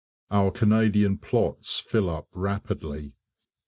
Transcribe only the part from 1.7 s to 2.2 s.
fill